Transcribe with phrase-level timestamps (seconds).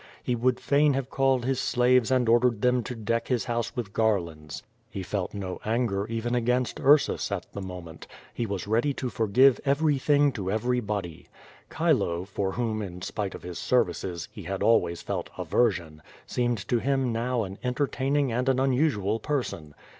[0.23, 3.93] He would fain have called his slaves and ordered them to deck his house with
[3.93, 4.63] garlands.
[4.89, 8.07] He felt no anger even against Ursus at the moment.
[8.33, 11.27] He was ready to forgive everything to every body.
[11.71, 16.79] Chilo, for whom, in spite of his services, he had always felt aversion, seemed to
[16.79, 19.75] him now an entertaining and an unusual person.